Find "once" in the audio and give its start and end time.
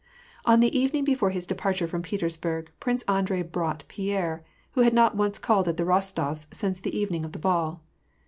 5.15-5.37